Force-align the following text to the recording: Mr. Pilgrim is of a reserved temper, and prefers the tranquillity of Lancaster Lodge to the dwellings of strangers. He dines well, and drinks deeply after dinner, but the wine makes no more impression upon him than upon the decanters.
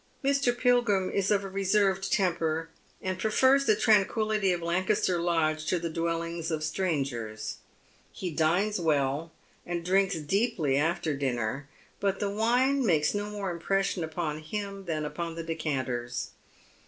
Mr. 0.25 0.57
Pilgrim 0.57 1.11
is 1.11 1.29
of 1.29 1.43
a 1.43 1.47
reserved 1.47 2.11
temper, 2.11 2.69
and 3.03 3.19
prefers 3.19 3.67
the 3.67 3.75
tranquillity 3.75 4.51
of 4.51 4.59
Lancaster 4.63 5.19
Lodge 5.19 5.63
to 5.67 5.77
the 5.77 5.91
dwellings 5.91 6.49
of 6.49 6.63
strangers. 6.63 7.57
He 8.11 8.31
dines 8.31 8.79
well, 8.79 9.31
and 9.63 9.85
drinks 9.85 10.15
deeply 10.17 10.75
after 10.75 11.13
dinner, 11.15 11.69
but 11.99 12.19
the 12.19 12.31
wine 12.31 12.83
makes 12.83 13.13
no 13.13 13.29
more 13.29 13.51
impression 13.51 14.03
upon 14.03 14.39
him 14.39 14.85
than 14.85 15.05
upon 15.05 15.35
the 15.35 15.43
decanters. 15.43 16.31